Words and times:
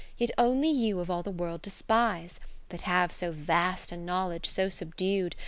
Yet 0.17 0.31
only 0.35 0.67
you 0.71 0.99
of 0.99 1.11
all 1.11 1.21
the 1.21 1.29
World 1.29 1.61
despise; 1.61 2.39
That 2.69 2.81
have 2.81 3.13
so 3.13 3.31
vast 3.31 3.91
a 3.91 3.97
knowledge 3.97 4.49
so 4.49 4.67
subdued. 4.67 5.35